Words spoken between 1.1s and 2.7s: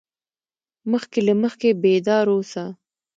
له مخکې بیدار اوسه.